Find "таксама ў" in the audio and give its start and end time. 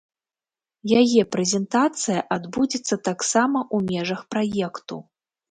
3.09-3.93